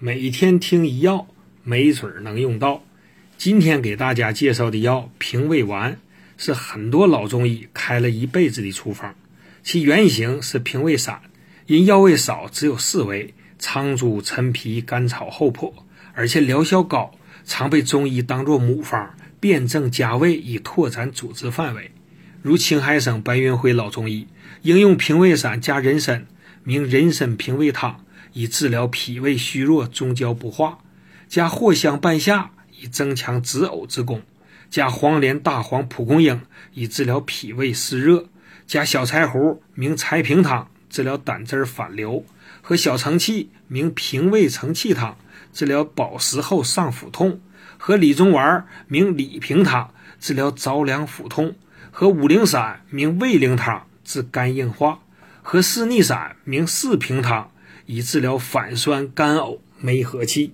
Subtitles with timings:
[0.00, 1.26] 每天听一药，
[1.64, 2.84] 没准能用到。
[3.36, 5.98] 今天给大家介绍的药平胃丸，
[6.36, 9.16] 是很多老中医开了一辈子的处方。
[9.64, 11.22] 其原型是平胃散，
[11.66, 15.74] 因药味少，只有四味：苍术、陈皮、甘草、厚朴，
[16.14, 17.10] 而且疗效高，
[17.44, 21.90] 常被中医当作母方，辨证加味以拓展组织范围。
[22.40, 24.28] 如青海省白云会老中医
[24.62, 26.28] 应用平胃散加人参，
[26.62, 28.04] 名人参平胃汤。
[28.32, 30.78] 以治疗脾胃虚弱、中焦不化，
[31.28, 32.50] 加藿香半夏
[32.80, 34.20] 以增强止呕之功；
[34.70, 36.42] 加黄连、大黄、蒲公英
[36.74, 38.28] 以治疗脾胃湿热；
[38.66, 42.24] 加小柴胡名柴平汤治疗胆汁反流；
[42.62, 45.16] 和小承气名平胃承气汤
[45.52, 47.40] 治疗饱食后上腹痛；
[47.76, 51.52] 和理中丸名理平汤治疗着凉腹痛；
[51.90, 55.00] 和五苓散名胃苓汤治肝硬化；
[55.42, 57.50] 和四逆散名四平汤。
[57.88, 60.52] 以治疗反酸、干呕、没和气。